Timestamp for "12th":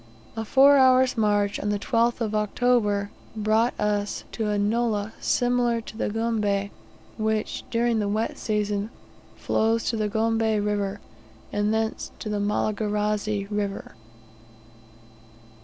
1.77-2.21